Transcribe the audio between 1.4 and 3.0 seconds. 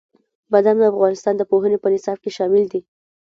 پوهنې په نصاب کې شامل دي.